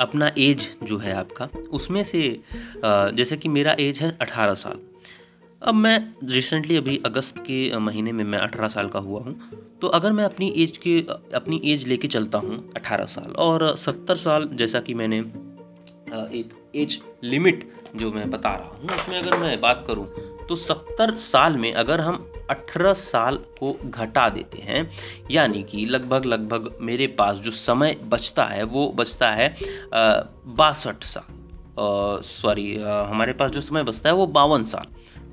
अपना 0.00 0.30
एज 0.38 0.68
जो 0.82 0.98
है 0.98 1.14
आपका, 1.14 1.48
उसमें 1.70 2.02
से 2.04 2.40
जैसे 2.84 3.36
कि 3.36 3.48
मेरा 3.48 3.76
एज 3.80 4.00
है 4.02 4.16
अठारह 4.20 4.54
साल। 4.54 4.78
अब 5.62 5.74
मैं 5.74 5.98
रिसेंटली 6.24 6.76
अभी 6.76 6.96
अगस्त 7.06 7.38
के 7.38 7.78
महीने 7.78 8.12
में 8.12 8.22
मैं 8.24 8.38
अठारह 8.38 8.68
साल 8.68 8.88
का 8.88 8.98
हुआ 8.98 9.20
हूँ। 9.20 9.34
तो 9.80 9.88
अगर 9.88 10.12
मैं 10.12 10.24
अपनी 10.24 10.48
एज 10.56 10.78
के 10.78 10.98
अपनी 11.34 11.60
एज 11.64 11.86
लेके 11.88 12.08
चलता 12.08 12.38
हूँ, 12.38 12.56
अठारह 12.76 13.04
साल, 13.06 13.32
और 13.32 13.76
सत्तर 13.76 14.16
साल 14.16 14.48
जैसा 14.52 14.80
कि 14.80 14.94
मैंने 14.94 15.18
एक 15.18 16.54
एज 16.76 17.00
लिमिट 17.24 17.68
जो 17.96 18.10
मैं 18.12 18.28
बता 18.30 18.50
रहा 18.50 18.68
हूँ, 18.68 18.88
उसमें 18.90 19.18
अगर 19.18 19.36
मैं 19.38 19.60
बात 19.60 19.84
करूँ 19.86 20.06
तो 20.48 20.56
सत्तर 20.56 21.14
साल 21.18 21.56
में 21.56 21.72
अगर 21.74 22.00
हम 22.00 22.16
अठारह 22.50 22.92
साल 22.94 23.36
को 23.58 23.76
घटा 23.84 24.28
देते 24.28 24.62
हैं, 24.62 24.88
यानी 25.30 25.62
कि 25.62 25.84
लगभग 25.86 26.24
लगभग 26.24 26.76
मेरे 26.80 27.06
पास 27.18 27.38
जो 27.38 27.50
समय 27.50 27.96
बचता 28.04 28.44
है, 28.44 28.62
वो 28.64 28.88
बचता 28.96 29.30
है 29.32 29.54
बासठ 29.92 31.04
साल 31.04 31.38
सॉरी 32.24 32.74
हमारे 32.76 33.32
पास 33.32 33.50
जो 33.50 33.60
समय 33.60 33.82
बचता 33.82 34.08
है, 34.08 34.14
वो 34.14 34.26
बावन 34.28 34.64
साल। 34.64 34.86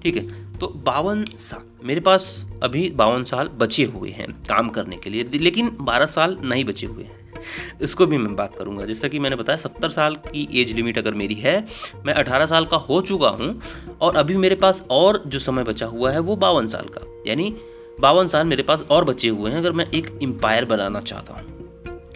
ठीक 0.07 0.17
है? 0.17 0.57
तो 0.59 0.67
बावन 0.67 1.23
साल 1.23 1.87
मेरे 1.87 2.01
पास 2.01 2.45
अभी 2.63 2.89
बावन 2.89 3.23
साल 3.23 3.47
बचे 3.47 3.83
हुए 3.83 4.09
हैं 4.09 4.43
काम 4.43 4.69
करने 4.69 4.95
के 4.95 5.09
लिए 5.09 5.29
लेकिन 5.33 5.77
बारह 5.81 6.05
साल 6.05 6.37
नहीं 6.43 6.65
बचे 6.65 6.87
हुए 6.87 7.03
हैं। 7.03 7.33
इसको 7.81 8.05
भी 8.05 8.17
मैं 8.17 8.35
बात 8.35 8.55
करूँगा। 8.55 8.85
जैसा 8.85 9.07
कि 9.07 9.19
मैंने 9.19 9.35
बताया, 9.35 9.57
सत्तर 9.57 9.89
साल 9.89 10.15
की 10.15 10.61
एज 10.61 10.73
लिमिट 10.73 10.97
अगर 10.97 11.13
मेरी 11.13 11.35
है, 11.35 11.67
मैं 12.05 12.13
अठारह 12.13 12.45
साल 12.45 12.65
का 12.65 12.77
हो 12.77 13.01
चुका 13.01 13.29
हूँ, 13.29 13.61
और 14.01 14.15
अभी 14.15 14.37
मेरे 14.37 14.55
पास 14.55 14.83
और 14.89 15.23
जो 15.27 15.39
समय 15.39 15.63
बचा 15.63 15.85
हुआ 15.85 16.11
है, 16.11 16.19
वो 16.19 16.35
बावन 16.35 16.67
साल 16.67 16.85
का। 16.97 17.23
यानी 17.27 17.55
बावन 17.99 18.27
साल 18.27 18.45
मेरे 18.45 18.63
पास 18.63 18.85
और 18.91 19.05
बचे 19.05 19.29
हुए 19.29 19.51
हैं, 19.51 19.57
अगर 19.57 19.71
मैं 19.71 19.91
एक 19.91 20.19
एम्पायर 20.23 20.65
बनाना 20.65 21.01
चाहता 21.01 21.33
हूँ। 21.33 21.56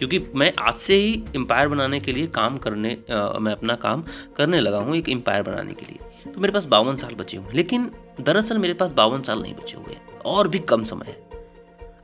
क्योंकि 0.02 0.18
मैं 0.34 0.52
आज 0.58 0.74
से 0.74 0.94
ही 0.94 1.12
एम्पायर 1.36 1.68
बनाने 1.68 2.00
के 2.00 2.12
लिए 2.12 2.26
काम 2.26 2.56
करने 2.58 2.92
आ, 3.10 3.38
मैं 3.38 3.52
अपना 3.52 3.74
काम 3.74 4.02
करने 4.36 4.60
लगा 4.60 4.78
हूँ 4.78 4.96
एक 4.96 5.08
एम्पायर 5.08 5.42
बनाने 5.42 5.72
के 5.72 5.86
लिए। 5.86 6.32
तो 6.32 6.40
मेरे 6.40 6.52
पास 6.52 6.64
बावन 6.64 6.96
साल 6.96 7.14
बचे 7.14 7.36
हुए 7.36 7.46
हैं 7.46 7.54
लेकिन 7.54 7.90
दरअसल 8.20 8.58
मेरे 8.58 8.74
पास 8.74 8.90
बावन 8.90 9.22
साल 9.22 9.42
नहीं 9.42 9.54
बचे 9.54 9.76
हुए 9.76 9.94
हैं 9.94 10.18
और 10.18 10.48
भी 10.48 10.58
कम 10.58 10.84
समय 10.84 11.06
है। 11.08 11.40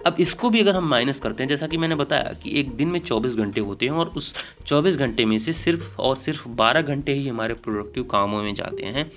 अब 0.06 0.16
इसको 0.20 0.50
भी 0.50 0.60
अगर 0.60 0.76
हम 0.76 0.88
माइनस 0.88 1.20
करते 1.20 1.42
हैं 1.42 1.48
जैसा 1.48 1.66
कि 1.66 1.76
मैंने 1.76 1.94
बताया 1.94 2.32
कि 2.42 2.60
एक 2.60 2.70
दिन 2.76 2.88
में 2.88 3.00
24 3.00 3.36
घंटे 3.36 3.60
होते 3.60 3.86
हैं 3.86 3.92
और 3.92 4.08
उस 4.08 4.34
24 4.66 4.96
घंटे 4.96 5.24
में 5.24 5.38
से 5.38 5.52
सिर्फ़ 5.52 5.96
और 5.98 6.16
सिर्फ़ 6.16 6.48
12 6.48 6.82
घंटे 6.82 7.12
ही 7.12 7.28
हमारे 7.28 7.54
प्रोडक्टिव 7.54 8.04
कामों 8.04 8.42
में 8.42 8.54
जाते 8.54 8.82
हैं। 8.82 9.10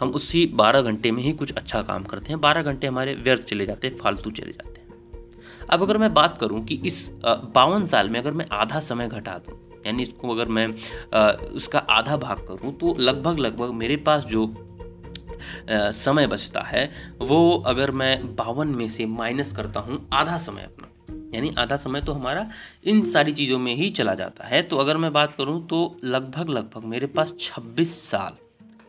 हम 0.00 0.08
उसी 0.10 0.46
12 0.54 0.82
घंटे 0.82 1.10
में 1.10 1.22
ही 1.22 1.32
कुछ 1.32 1.52
अच्छा 1.52 1.82
काम 1.82 2.04
करते 2.04 2.32
हैं 2.32 2.40
12 2.40 2.62
घंटे 2.62 2.86
हमारे 2.86 3.14
व्यर्थ 3.14 3.42
चले 3.42 3.66
जाते 3.66 3.88
हैं 3.88 3.96
फालतू 3.96 4.30
चले 4.30 4.52
जाते 4.52 4.80
हैं। 4.80 4.83
अब 5.70 5.82
अगर 5.82 5.98
मैं 5.98 6.12
बात 6.14 6.38
करूँ 6.38 6.64
कि 6.64 6.74
इस 6.74 7.08
बावन 7.54 7.86
साल 7.86 8.08
में 8.08 8.20
अगर 8.20 8.32
मैं 8.32 8.46
आधा 8.52 8.80
समय 8.80 9.08
घटा 9.08 9.38
दूँ 9.38 9.58
यानी 9.86 10.02
इसको 10.02 10.30
अगर 10.30 10.48
मैं 10.48 10.66
आ, 11.14 11.30
उसका 11.30 11.78
आधा 11.78 12.16
भाग 12.16 12.38
करूँ 12.48 12.72
तो 12.78 12.96
लगभग 13.00 13.38
लगभग 13.38 13.72
मेरे 13.72 13.96
पास 13.96 14.24
जो 14.24 14.46
आ, 14.46 15.90
समय 15.90 16.26
बचता 16.26 16.60
है 16.60 16.90
वो 17.20 17.64
अगर 17.66 17.90
मैं 17.90 18.34
बावन 18.36 18.68
में 18.68 18.88
से 18.88 19.06
माइनस 19.06 19.52
करता 19.52 19.80
हूँ 19.80 20.08
आधा 20.12 20.38
समय 20.38 20.62
अपना। 20.62 20.88
यानी 21.34 21.50
आधा 21.58 21.76
समय 21.76 22.00
तो 22.00 22.12
हमारा 22.12 22.46
इन 22.84 23.04
सारी 23.04 23.32
चीज़ों 23.32 23.58
में 23.58 23.74
ही 23.74 23.90
चला 23.90 24.14
जाता 24.14 24.46
है। 24.46 24.62
तो 24.62 24.76
अगर 24.76 24.96
मैं 24.96 25.12
बात 25.12 25.34
करूँ 25.34 25.66
तो 25.66 25.96
लगभग 26.04 26.48
लगभग 26.48 26.84
मेरे 26.84 27.06
पास 27.06 27.34
26 27.40 27.94
साल 28.02 28.36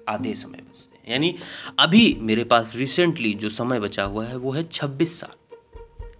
आधे 0.10 0.34
समय 0.34 0.58
बचते 0.58 0.98
हैं। 0.98 1.12
यानी 1.12 1.36
अभी 1.80 2.18
मेरे 2.22 2.44
पास 2.44 2.74
रिसेंटली 2.76 3.34
जो 3.34 3.50
समय 3.50 3.80
बचा 3.80 4.04
हुआ 4.04 4.26
है 4.26 4.38
वो 4.38 4.52
है 4.52 4.64
छब्बीस 4.64 5.20
साल। 5.20 5.36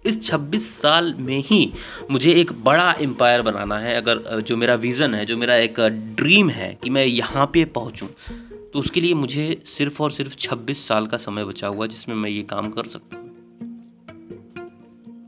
इस 0.06 0.20
26 0.22 0.68
साल 0.72 1.14
में 1.18 1.38
ही 1.38 1.72
मुझे 2.10 2.32
एक 2.32 2.52
बड़ा 2.64 2.90
एम्पायर 3.00 3.42
बनाना 3.42 3.78
है। 3.78 3.94
अगर 3.96 4.40
जो 4.40 4.56
मेरा 4.56 4.74
विज़न 4.74 5.14
है, 5.14 5.24
जो 5.26 5.36
मेरा 5.36 5.56
एक 5.56 5.80
ड्रीम 6.16 6.50
है 6.50 6.72
कि 6.82 6.90
मैं 6.90 7.04
यहाँ 7.04 7.46
पे 7.46 7.64
पहुँचूँ 7.64 8.08
तो 8.72 8.78
उसके 8.78 9.00
लिए 9.00 9.14
मुझे 9.14 9.62
सिर्फ़ 9.66 10.02
और 10.02 10.10
सिर्फ़ 10.10 10.36
26 10.36 10.86
साल 10.88 11.06
का 11.06 11.16
समय 11.16 11.44
बचा 11.44 11.68
हुआ 11.68 11.86
जिसमें 11.86 12.14
मैं 12.16 12.30
ये 12.30 12.42
काम 12.42 12.70
कर 12.70 12.86
सकता 12.86 13.16
हूँ। 13.16 13.24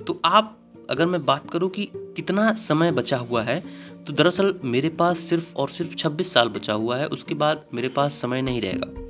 तो 0.06 0.20
आप, 0.25 0.56
अगर 0.90 1.06
मैं 1.06 1.25
बात 1.25 1.50
करूँ 1.50 1.68
कि 1.70 1.88
कितना 1.94 2.52
समय 2.52 2.92
बचा 2.92 3.16
हुआ 3.16 3.42
है 3.42 3.62
तो 4.06 4.12
दरअसल 4.12 4.54
मेरे 4.64 4.88
पास 4.88 5.18
सिर्फ़ 5.20 5.54
और 5.56 5.68
सिर्फ़ 5.68 5.94
26 5.97 6.32
साल 6.32 6.49
बचा 6.49 6.73
हुआ 6.73 6.97
है, 6.97 7.06
उसके 7.06 7.35
बाद 7.35 7.64
मेरे 7.75 7.88
पास 7.88 8.12
समय 8.12 8.42
नहीं 8.42 8.61
रहेगा। 8.61 9.07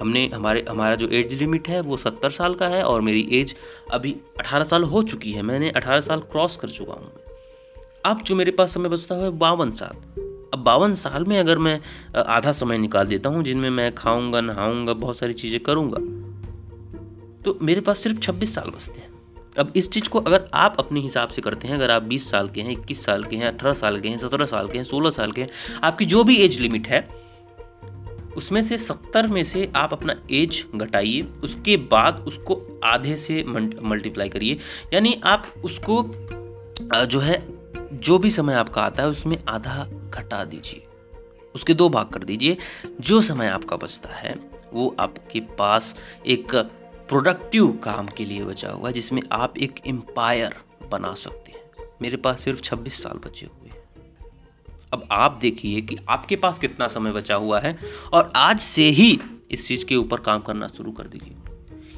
हमने 0.00 0.26
हमारे, 0.34 0.64
हमारा 0.68 0.94
जो 0.94 1.08
एज 1.08 1.34
लिमिट 1.34 1.68
है 1.68 1.80
वो 1.80 1.96
सत्तर 1.96 2.30
साल 2.30 2.54
का 2.54 2.68
है 2.68 2.82
और 2.84 3.00
मेरी 3.00 3.26
एज 3.32 3.54
अभी 3.92 4.14
अठारह 4.38 4.64
साल 4.64 4.82
हो 4.84 5.02
चुकी 5.04 5.32
है। 5.32 5.42
मैंने 5.42 5.70
अठारह 5.70 6.00
साल 6.00 6.20
क्रॉस 6.32 6.56
कर 6.56 6.68
चुका 6.68 6.92
हूँ 6.92 7.12
अब 8.04 8.22
जो 8.22 8.34
मेरे 8.36 8.50
पास 8.52 8.74
समय 8.74 8.88
बचता 8.88 9.14
है, 9.14 9.30
बावन 9.30 9.70
साल। 9.72 9.96
अब 10.54 10.62
बावन 10.64 10.94
साल 10.94 11.24
में 11.24 11.38
अगर 11.38 11.58
मैं 11.58 11.80
आधा 12.18 12.52
समय 12.52 12.78
निकाल 12.78 13.06
देता 13.06 13.28
हूँ 13.28 13.42
जिनमें 13.42 13.70
मैं 13.70 13.94
खाऊँगा, 13.94 14.40
नहाऊँगा, 14.40 14.92
बहुत 14.94 15.18
सारी 15.18 15.32
चीज़ें 15.34 15.60
करूँगा 15.60 15.98
तो 17.44 17.58
मेरे 17.62 17.80
पास 17.80 17.98
सिर्फ़ 17.98 18.18
छब्बीस 18.18 18.54
साल 18.54 18.70
बचते 18.70 19.00
हैं। 19.00 19.14
अब 19.58 19.72
इस 19.76 19.90
चीज़ 19.90 20.08
को 20.08 20.20
अगर 20.20 20.48
आप 20.54 20.76
अपने 20.78 21.00
हिसाब 21.00 21.28
से 21.28 21.42
करते 21.42 21.68
हैं, 21.68 21.74
अगर 21.74 21.90
आप 21.90 22.02
20 22.04 22.30
साल 22.30 22.48
के 22.48 22.60
हैं 22.60 22.70
21 22.72 23.04
साल 23.04 23.24
के 23.24 23.36
हैं 23.36 23.46
18 23.48 23.74
साल 23.74 24.00
के 24.00 24.08
हैं 24.08 24.18
17 24.18 24.46
साल 24.46 24.68
के 24.68 24.78
हैं 24.78 24.84
16 24.84 25.10
साल 25.10 25.32
के 25.32 25.40
हैं, 25.40 25.48
आपकी 25.82 26.04
जो 26.04 26.24
भी 26.24 26.36
एज 26.36 26.60
लिमिट 26.60 26.88
है 26.88 27.08
उसमें 28.36 28.62
से 28.62 28.78
सत्तर 28.78 29.26
में 29.26 29.44
से 29.44 29.72
आप 29.76 29.92
अपना 29.92 30.22
एज 30.30 30.66
घटाइए, 30.74 31.22
उसके 31.22 31.76
बाद 31.76 32.24
उसको 32.28 32.80
आधे 32.84 33.16
से 33.16 33.44
मल्टीप्लाई 33.82 34.28
करिए। 34.28 34.58
यानी 34.92 35.20
आप 35.24 35.46
उसको 35.64 36.02
जो 37.06 37.20
है, 37.20 37.46
जो 37.92 38.18
भी 38.18 38.30
समय 38.30 38.54
आपका 38.54 38.82
आता 38.82 39.02
है, 39.02 39.08
उसमें 39.08 39.44
आधा 39.48 39.88
घटा 40.10 40.44
दीजिए। 40.44 40.86
उसके 41.54 41.74
दो 41.74 41.88
भाग 41.88 42.06
कर 42.06 42.24
दीजिए। 42.24 42.56
जो 43.00 43.20
समय 43.20 43.46
आपका 43.46 43.76
बचता 43.76 44.08
है, 44.08 44.34
वो 44.72 44.96
आपके 45.00 45.40
पास 45.40 45.96
एक 46.26 46.54
प्रोडक्टिव 47.08 47.66
काम 47.84 48.06
के 48.06 48.24
लिए 48.24 48.44
बचा 48.44 48.70
हुआ 48.70 48.88
है, 48.88 48.92
जिसमें 48.92 49.22
आप 49.32 49.58
एक 49.58 49.80
एम्पायर 49.86 50.54
बना 50.90 51.14
सकते 51.14 51.52
हैं। 51.52 51.88
मेरे 52.02 52.16
पास 52.16 52.40
सिर्फ़ 52.40 52.60
26 52.60 53.02
साल 53.02 53.18
बचे 53.18 53.46
हुए 53.46 53.70
अब 54.92 55.06
आप 55.10 55.38
देखिए 55.42 55.80
कि 55.80 55.96
आपके 56.08 56.36
पास 56.36 56.58
कितना 56.58 56.88
समय 56.88 57.12
बचा 57.12 57.34
हुआ 57.34 57.60
है 57.60 57.76
और 58.12 58.32
आज 58.36 58.58
से 58.58 58.88
ही 58.90 59.18
इस 59.50 59.66
चीज़ 59.68 59.84
के 59.84 59.96
ऊपर 59.96 60.20
काम 60.20 60.40
करना 60.40 60.66
शुरू 60.66 60.92
कर 60.92 61.06
दीजिए। 61.06 61.34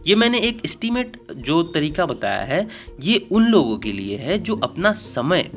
ये 0.07 0.15
मैंने 0.15 0.39
एक 0.41 0.61
एस्टीमेट 0.65 1.17
जो 1.33 1.63
तरीका 1.65 2.07
बताया 2.07 2.43
है, 2.43 2.67
ये 3.01 3.29
उन 3.33 3.47
लोगों 3.47 3.77
के 3.79 3.93
लिए 3.93 4.17
है 4.17 4.39
जो 4.39 4.57
अपना 4.57 4.93
समय, 4.93 5.51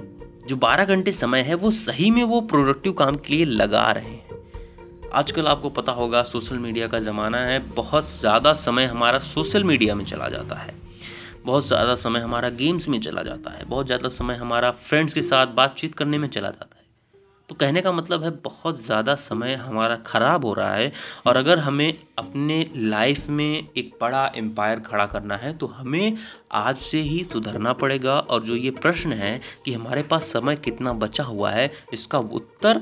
जो 0.47 0.55
12 0.57 0.85
घंटे 0.85 1.11
समय 1.11 1.41
है, 1.41 1.55
वो 1.55 1.71
सही 1.71 2.09
में 2.11 2.23
वो 2.23 2.41
प्रोडक्टिव 2.43 2.93
काम 2.93 3.15
के 3.15 3.33
लिए 3.33 3.45
लगा 3.45 3.91
रहे 3.91 4.05
हैं। 4.05 4.29
आजकल 5.13 5.47
आपको 5.47 5.69
पता 5.69 5.91
होगा 5.91 6.23
सोशल 6.23 6.57
मीडिया 6.57 6.87
का 6.87 6.99
ज़माना 6.99 7.37
है, 7.37 7.59
बहुत 7.73 8.09
ज़्यादा 8.09 8.53
समय 8.55 8.85
हमारा 8.85 9.19
सोशल 9.19 9.63
मीडिया 9.63 9.95
में 9.95 10.05
चला 10.05 10.27
जाता 10.27 10.55
है। 10.55 10.73
बहुत 11.45 11.67
ज़्यादा 11.67 11.95
समय 11.95 12.19
हमारा 12.19 12.49
गेम्स 12.49 12.87
में 12.87 12.99
चला 12.99 13.21
जाता 13.23 13.51
है, 13.51 13.65
बहुत 13.65 13.85
ज़्यादा 13.85 14.09
समय 14.09 14.35
हमारा 14.35 14.71
फ्रेंड्स 14.71 15.13
के 15.13 15.21
साथ 15.21 15.47
बातचीत 15.55 15.95
करने 15.95 16.17
में 16.17 16.27
चला 16.27 16.47
जाता 16.47 16.65
है। 16.65 16.70
तो 17.51 17.55
कहने 17.55 17.81
का 17.81 17.91
मतलब 17.91 18.23
है 18.23 18.29
बहुत 18.31 18.85
ज़्यादा 18.85 19.15
समय 19.15 19.53
हमारा 19.53 19.95
ख़राब 19.95 20.45
हो 20.45 20.53
रहा 20.53 20.73
है 20.73 20.91
और 21.25 21.37
अगर 21.37 21.59
हमें 21.59 21.99
अपने 22.17 22.71
लाइफ 22.75 23.29
में 23.29 23.67
एक 23.77 23.91
बड़ा 24.01 24.31
एम्पायर 24.35 24.79
खड़ा 24.79 25.05
करना 25.05 25.35
है 25.35 25.57
तो 25.57 25.67
हमें 25.67 26.17
आज 26.51 26.77
से 26.77 27.01
ही 27.01 27.23
सुधरना 27.23 27.73
पड़ेगा 27.73 28.19
और 28.19 28.43
जो 28.43 28.55
ये 28.55 28.71
प्रश्न 28.71 29.13
है 29.13 29.41
कि 29.65 29.73
हमारे 29.73 30.03
पास 30.03 30.23
समय 30.23 30.55
कितना 30.55 30.93
बचा 30.93 31.23
हुआ 31.23 31.51
है, 31.51 31.71
इसका 31.93 32.19
उत्तर 32.19 32.81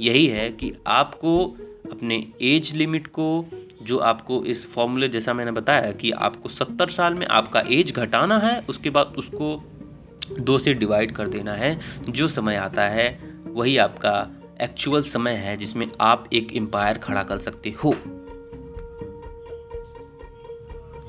यही 0.00 0.26
है 0.26 0.50
कि 0.50 0.72
आपको 0.86 1.46
अपने 1.92 2.26
एज 2.42 2.74
लिमिट 2.74 3.06
को, 3.06 3.46
जो 3.82 3.98
आपको 3.98 4.44
इस 4.44 4.66
फॉर्मूले 4.72 5.08
जैसा 5.08 5.34
मैंने 5.34 5.50
बताया 5.50 5.92
कि 5.92 6.10
आपको 6.10 6.48
सत्तर 6.48 6.88
साल 6.88 7.14
में 7.14 7.26
आपका 7.26 7.62
एज 7.68 7.92
घटाना 7.92 8.38
है, 8.38 8.60
उसके 8.68 8.90
बाद 8.90 9.14
उसको 9.18 9.62
दो 10.32 10.58
से 10.58 10.74
डिवाइड 10.74 11.12
कर 11.12 11.28
देना 11.28 11.54
है। 11.54 11.80
जो 12.08 12.28
समय 12.28 12.56
आता 12.56 12.84
है, 12.84 13.18
वही 13.46 13.76
आपका 13.76 14.30
एक्चुअल 14.60 15.02
समय 15.02 15.32
है, 15.32 15.56
जिसमें 15.56 15.86
आप 16.00 16.28
एक 16.32 16.52
एम्पायर 16.52 16.98
खड़ा 16.98 17.22
कर 17.22 17.38
सकते 17.38 17.70
हो। 17.70 17.92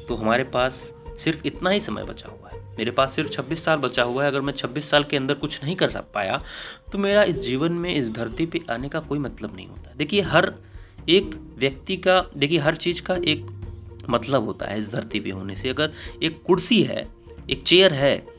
तो 0.08 0.16
हमारे 0.16 0.44
पास 0.44 0.94
सिर्फ़ 1.18 1.48
इतना 1.48 1.70
ही 1.70 1.80
समय 1.80 2.04
बचा 2.04 2.30
हुआ 2.30 2.50
है। 2.50 2.66
मेरे 2.78 2.92
पास 2.92 3.14
सिर्फ़ 3.14 3.30
26 3.30 3.64
साल 3.64 3.78
बचा 3.78 4.04
हुआ 4.04 4.24
है। 4.24 4.30
अगर 4.30 4.42
मैं 4.42 4.54
26 4.54 4.90
साल 4.90 5.04
के 5.04 5.18
अंदर 5.18 5.34
कुछ 5.34 5.64
नहीं 5.64 5.76
कर 5.76 5.88
पाया 5.88 6.44
तो 6.92 6.98
मेरा 6.98 7.24
इस 7.24 7.40
जीवन 7.40 7.72
में, 7.72 7.96
इस 7.96 8.12
धरती 8.12 8.46
पे 8.46 8.62
आने 8.70 8.90
का 8.90 9.00
कोई 9.00 9.20
मतलब 9.20 9.56
नहीं 9.56 9.68
होता। 9.68 9.94
देखिए, 9.98 10.22
हर 10.22 10.54
एक 11.10 11.56
व्यक्ति 11.58 11.98
का, 11.98 12.30
देखिए, 12.38 12.60
हर 12.60 12.76
चीज़ 12.76 13.02
का 13.02 13.16
एक 13.16 13.46
मतलब 14.10 14.46
होता 14.46 14.66
है 14.66 14.80
इस 14.80 14.92
धरती 14.92 15.20
पे 15.20 15.30
होने 15.30 15.56
से। 15.56 15.70
अगर 15.70 15.92
एक 16.24 16.44
कुर्सी 16.44 16.84
है, 16.84 17.08
एक 17.50 17.64
चेयर 17.64 17.94
है 17.94 18.35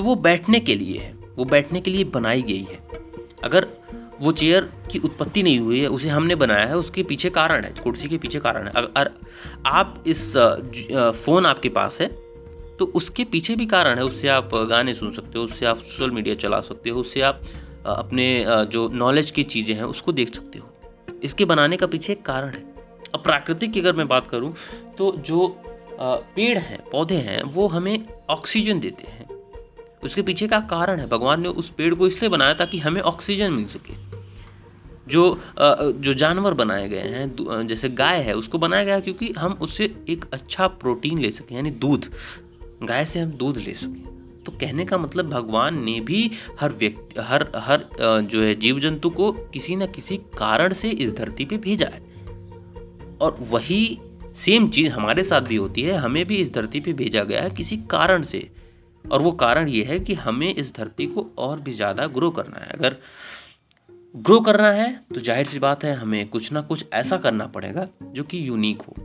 तो 0.00 0.04
वो 0.04 0.14
बैठने 0.16 0.58
के 0.60 0.74
लिए 0.74 0.98
है। 0.98 1.12
वो 1.36 1.44
बैठने 1.44 1.80
के 1.80 1.90
लिए 1.90 2.04
बनाई 2.06 2.42
गई 2.42 2.62
है। 2.62 2.78
अगर 3.44 3.66
वो 4.20 4.30
चेयर 4.32 4.68
की 4.90 4.98
उत्पत्ति 4.98 5.42
नहीं 5.42 5.58
हुई 5.58 5.80
है, 5.80 5.86
उसे 5.88 6.08
हमने 6.08 6.34
बनाया 6.34 6.66
है, 6.66 6.76
उसके 6.76 7.02
पीछे 7.02 7.30
कारण 7.30 7.64
है, 7.64 7.72
कुर्सी 7.82 8.08
के 8.08 8.18
पीछे 8.18 8.38
कारण 8.38 8.66
है। 8.66 8.72
अगर 8.74 9.10
आप 9.66 10.04
इस 10.06 10.22
फ़ोन 11.16 11.46
आपके 11.46 11.68
पास 11.68 12.00
है 12.00 12.06
तो 12.78 12.84
उसके 12.94 13.24
पीछे 13.24 13.56
भी 13.56 13.66
कारण 13.66 13.98
है। 13.98 14.04
उससे 14.04 14.28
आप 14.28 14.54
गाने 14.70 14.94
सुन 14.94 15.10
सकते 15.12 15.38
हो, 15.38 15.44
उससे 15.44 15.66
आप 15.66 15.78
सोशल 15.78 16.10
मीडिया 16.10 16.34
चला 16.36 16.60
सकते 16.62 16.90
हो, 16.90 17.00
उससे 17.00 17.20
आप 17.22 17.42
अपने 17.86 18.44
जो 18.46 18.88
नॉलेज 18.94 19.30
की 19.30 19.44
चीज़ें 19.46 19.74
हैं, 19.74 19.84
उसको 19.84 20.12
देख 20.12 20.34
सकते 20.34 20.58
हो। 20.58 21.18
इसके 21.22 21.44
बनाने 21.44 21.76
का 21.76 21.86
पीछे 21.86 22.12
एक 22.12 22.22
कारण 22.22 22.48
है। 22.50 22.62
अब 23.14 23.22
प्राकृतिक 23.22 23.72
की 23.72 23.80
अगर 23.80 23.96
मैं 23.96 24.08
बात 24.08 24.28
करूँ 24.28 24.54
तो 24.98 25.12
जो 25.18 25.48
पेड़ 26.00 26.58
हैं, 26.58 26.80
पौधे 26.92 27.20
हैं, 27.20 27.42
वो 27.44 27.66
हमें 27.68 28.06
ऑक्सीजन 28.30 28.80
देते 28.80 29.10
हैं। 29.10 29.28
उसके 30.02 30.22
पीछे 30.22 30.46
का 30.48 30.60
कारण 30.60 31.00
है। 31.00 31.08
भगवान 31.08 31.42
ने 31.42 31.48
उस 31.48 31.70
पेड़ 31.70 31.94
को 31.94 32.06
इसलिए 32.06 32.28
बनाया 32.28 32.54
ताकि 32.54 32.78
हमें 32.78 33.00
ऑक्सीजन 33.02 33.52
मिल 33.52 33.66
सके। 33.66 33.94
जो 35.08 35.40
जो 35.58 36.14
जानवर 36.14 36.54
बनाए 36.54 36.88
गए 36.88 37.00
हैं 37.00 37.66
जैसे 37.66 37.88
गाय 37.90 38.20
है, 38.22 38.34
उसको 38.34 38.58
बनाया 38.58 38.84
गया 38.84 39.00
क्योंकि 39.00 39.32
हम 39.38 39.52
उससे 39.52 39.84
एक 40.08 40.24
अच्छा 40.32 40.66
प्रोटीन 40.66 41.18
ले 41.18 41.30
सकें, 41.30 41.56
यानी 41.56 41.70
दूध। 41.70 42.08
गाय 42.82 43.04
से 43.04 43.20
हम 43.20 43.30
दूध 43.32 43.58
ले 43.58 43.72
सकें। 43.74 44.42
तो 44.46 44.52
कहने 44.52 44.84
का 44.84 44.98
मतलब 44.98 45.28
भगवान 45.28 45.82
ने 45.84 46.00
भी 46.00 46.30
हर 46.60 46.72
व्यक्ति, 46.72 47.20
हर 47.20 47.46
हर 47.56 47.84
जो 48.00 48.42
है 48.42 48.54
जीव 48.54 48.78
जंतु 48.80 49.10
को 49.10 49.32
किसी 49.32 49.76
न 49.76 49.86
किसी 49.86 50.16
कारण 50.38 50.72
से 50.72 50.90
इस 50.90 51.12
धरती 51.12 51.44
पे 51.44 51.56
भेजा 51.58 51.86
है। 51.86 52.00
और 53.20 53.36
वही 53.50 53.98
सेम 54.36 54.68
चीज़ 54.68 54.88
हमारे 54.88 55.24
साथ 55.24 55.40
भी 55.40 55.56
होती 55.56 55.82
है। 55.82 55.96
हमें 55.96 56.24
भी 56.26 56.36
इस 56.36 56.52
धरती 56.54 56.80
पे 56.80 56.92
भेजा 56.92 57.24
गया 57.24 57.42
है 57.42 57.50
किसी 57.50 57.76
कारण 57.90 58.22
से। 58.22 58.48
और 59.04 59.22
वो 59.22 59.32
कारण 59.34 59.68
ये 59.68 59.84
है 59.84 59.98
कि 60.00 60.14
हमें 60.16 60.54
इस 60.54 60.74
धरती 60.74 61.06
को 61.06 61.26
और 61.38 61.60
भी 61.60 61.72
ज़्यादा 61.72 62.06
ग्रो 62.08 62.30
करना 62.30 62.60
है। 62.60 62.70
अगर 62.70 62.96
ग्रो 64.14 64.40
करना 64.40 64.70
है 64.72 64.92
तो 65.14 65.20
ज़ाहिर 65.20 65.46
सी 65.46 65.58
बात 65.58 65.84
है 65.84 65.94
हमें 65.96 66.28
कुछ 66.28 66.52
ना 66.52 66.60
कुछ 66.62 66.84
ऐसा 66.92 67.16
करना 67.18 67.46
पड़ेगा 67.48 67.86
जो 68.04 68.24
कि 68.24 68.48
यूनिक 68.48 68.82
हो। 68.82 68.96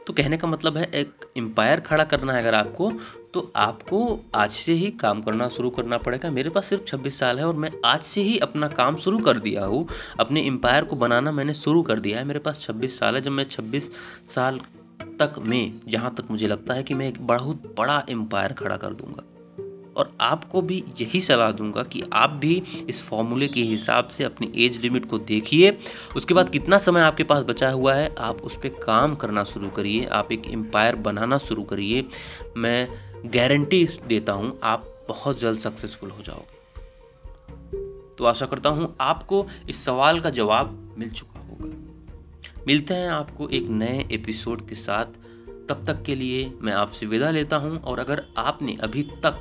तो 0.00 0.12
कहने 0.12 0.36
का 0.36 0.48
मतलब 0.48 0.76
है, 0.76 0.84
एक 0.84 1.26
एम्पायर 1.36 1.80
खड़ा 1.80 2.04
करना 2.04 2.32
है 2.32 2.40
अगर 2.40 2.54
आपको 2.54 2.90
तो 3.34 3.40
आपको 3.56 3.98
आज 4.34 4.50
से 4.50 4.72
ही 4.72 4.90
काम 4.92 5.20
करना 5.22 5.48
शुरू 5.48 5.70
करना 5.70 5.98
पड़ेगा। 5.98 6.30
मेरे 6.30 6.50
पास 6.50 6.66
सिर्फ़ 6.66 6.82
26 6.86 7.18
साल 7.18 7.38
है 7.38 7.46
और 7.46 7.54
मैं 7.54 7.70
आज 7.84 8.02
से 8.02 8.22
ही 8.22 8.36
अपना 8.38 8.68
काम 8.70 8.96
शुरू 8.96 9.18
कर 9.18 9.38
दिया 9.38 9.64
हूँ। 9.64 9.86
अपने 10.20 10.42
एम्पायर 10.46 10.84
को 10.84 10.96
बनाना 10.96 11.32
मैंने 11.32 11.54
शुरू 11.54 11.82
कर 11.82 12.00
दिया 12.00 12.18
है। 12.18 12.24
मेरे 12.24 12.38
पास 12.38 12.60
26 12.60 12.98
साल 12.98 13.14
है। 13.14 13.20
जब 13.20 13.30
मैं 13.30 13.44
26 13.46 13.88
साल 14.28 14.60
तक 15.02 15.32
में, 15.38 15.80
जहाँ 15.88 16.14
तक 16.14 16.24
मुझे 16.30 16.46
लगता 16.46 16.74
है 16.74 16.82
कि 16.82 16.94
मैं 16.94 17.08
एक 17.08 17.26
बहुत 17.26 17.74
बड़ा 17.78 18.06
एम्पायर 18.10 18.52
खड़ा 18.52 18.76
कर 18.76 18.94
दूँगा। 18.94 19.24
और 19.96 20.16
आपको 20.20 20.62
भी 20.62 20.84
यही 21.00 21.20
सलाह 21.20 21.52
दूँगा 21.52 21.82
कि 21.82 22.02
आप 22.12 22.30
भी 22.30 22.62
इस 22.88 23.02
फॉर्मूले 23.02 23.48
के 23.48 23.60
हिसाब 23.60 24.08
से 24.08 24.24
अपनी 24.24 24.52
एज 24.56 24.80
लिमिट 24.82 25.06
को 25.06 25.18
देखिए। 25.18 25.78
उसके 26.16 26.34
बाद 26.34 26.48
कितना 26.48 26.78
समय 26.78 27.00
आपके 27.00 27.24
पास 27.24 27.42
बचा 27.42 27.70
हुआ 27.70 27.94
है, 27.94 28.14
आप 28.18 28.42
उस 28.42 28.56
पर 28.56 28.68
काम 28.68 29.14
करना 29.14 29.44
शुरू 29.44 29.68
करिए, 29.68 30.06
आप 30.06 30.32
एक 30.32 30.46
एम्पायर 30.46 30.96
बनाना 30.96 31.38
शुरू 31.38 31.62
करिए। 31.62 32.08
मैं 32.56 32.88
गारंटी 33.24 33.88
देता 34.06 34.32
हूँ, 34.32 34.60
आप 34.62 35.04
बहुत 35.08 35.40
जल्द 35.40 35.58
सक्सेसफुल 35.58 36.10
हो 36.10 36.22
जाओगे। 36.22 36.60
तो 38.18 38.24
आशा 38.24 38.46
करता 38.46 38.70
हूँ 38.70 38.96
आपको 39.00 39.46
इस 39.68 39.84
सवाल 39.84 40.20
का 40.20 40.30
जवाब 40.30 40.94
मिल 40.98 41.10
चुका 41.10 41.32
मिलते 42.66 42.94
हैं 42.94 43.08
आपको 43.08 43.48
एक 43.48 43.68
नए 43.70 44.04
एपिसोड 44.12 44.66
के 44.68 44.74
साथ। 44.74 45.20
तब 45.68 45.84
तक 45.86 46.02
के 46.02 46.14
लिए 46.14 46.52
मैं 46.62 46.72
आपसे 46.72 47.06
विदा 47.06 47.30
लेता 47.30 47.56
हूँ 47.56 47.80
और 47.80 48.00
अगर 48.00 48.22
आपने 48.38 48.76
अभी 48.82 49.02
तक 49.24 49.40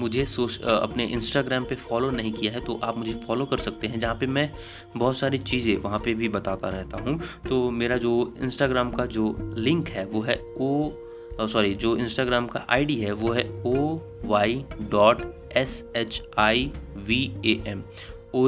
मुझे 0.00 0.24
सोश 0.24 0.60
अपने 0.60 1.04
इंस्टाग्राम 1.06 1.64
पे 1.64 1.74
फॉलो 1.74 2.10
नहीं 2.10 2.32
किया 2.32 2.52
है 2.52 2.60
तो 2.60 2.78
आप 2.84 2.98
मुझे 2.98 3.12
फॉलो 3.26 3.46
कर 3.46 3.58
सकते 3.58 3.86
हैं, 3.86 3.98
जहाँ 4.00 4.14
पे 4.14 4.26
मैं 4.26 4.50
बहुत 4.96 5.16
सारी 5.16 5.38
चीज़ें 5.40 5.76
वहाँ 5.76 5.98
पे 5.98 6.14
भी 6.14 6.28
बताता 6.28 6.68
रहता 6.68 7.02
हूँ। 7.02 7.18
तो 7.48 7.70
मेरा 7.70 7.96
जो 7.96 8.34
इंस्टाग्राम 8.42 8.90
का 8.90 9.06
जो 9.06 9.34
लिंक 9.58 9.88
है, 9.88 10.04
वो 10.04 10.20
है 10.20 10.40
ओ 10.58 11.46
सॉरी 11.48 11.74
जो 11.74 11.96
इंस्टाग्राम 11.96 12.46
का 12.46 12.66
आईडी 12.70 12.96
है, 12.96 13.12
वो 13.12 13.32
है 13.32 13.48
O 13.66 13.98
Y 14.24 14.64
dot 14.90 15.22
S 15.56 15.84
H 15.96 16.22
I 16.38 16.70
V 16.98 17.22
A 17.44 17.62
M 17.66 17.82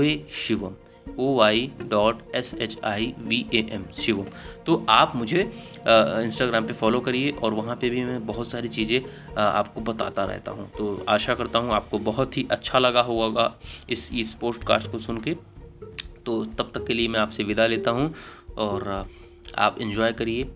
A 0.01 0.25
Shivam. 0.31 0.75
O 1.19 1.35
Y 1.37 1.71
dot 1.83 2.21
S 2.35 2.53
H 2.55 2.79
I 2.85 3.13
V 3.21 3.45
A 3.55 3.67
M 3.73 3.85
Shivam. 3.95 4.27
तो 4.67 4.85
आप 4.91 5.13
मुझे 5.17 5.41
इंस्टाग्राम 5.41 6.67
पे 6.67 6.73
फॉलो 6.73 7.01
करिए 7.01 7.31
और 7.33 7.55
वहाँ 7.55 7.77
पे 7.77 7.91
भी 7.91 8.05
मैं 8.05 8.25
बहुत 8.27 8.51
सारी 8.51 8.69
चीज़ें 8.69 9.01
आपको 9.39 9.81
बताता 9.83 10.25
रहता 10.25 10.53
हूँ। 10.53 10.69
तो 10.79 11.05
आशा 11.09 11.35
करता 11.35 11.59
हूँ 11.59 11.73
आपको 11.73 11.99
बहुत 12.01 12.37
ही 12.37 12.47
अच्छा 12.51 12.79
लगा 12.79 13.01
होगा 13.03 13.53
इस 13.91 14.09
इस 14.15 14.35
पोस्ट 14.35 14.65
कार्ड्स 14.65 14.87
को 14.87 14.99
सुन 14.99 15.21
के। 15.21 15.35
तो 16.27 16.45
तब 16.59 16.71
तक 16.75 16.87
के 16.87 16.95
लिए 16.95 17.09
मैं 17.09 17.21
आपसे 17.21 17.45
विदा 17.45 17.67
लेता 17.67 17.91
हूँ 17.91 18.13
और 18.59 18.89
आप 19.59 19.79
इन्जॉय 19.81 20.13
करिए 20.13 20.49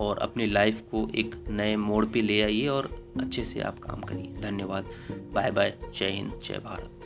और 0.00 0.18
अपनी 0.18 0.46
लाइफ 0.46 0.80
को 0.90 1.08
एक 1.14 1.34
नए 1.50 1.76
मोड़ 1.76 2.04
पे 2.06 2.22
ले 2.22 2.40
आइए 2.42 2.66
और 2.68 2.90
अच्छे 3.20 3.44
से 3.44 3.60
आप 3.60 3.78
काम 3.78 4.00
करिए। 4.02 4.32
धन्यवाद। 4.42 4.90
बाय 5.34 5.50
बाय 5.50 5.74
जय 5.94 6.10
हिंद। 6.10 6.32
जय 6.44 6.58
भारत। 6.64 7.03